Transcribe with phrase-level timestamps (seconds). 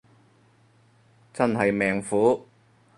[1.31, 2.47] 真係命苦